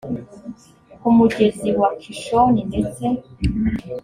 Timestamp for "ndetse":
2.69-3.05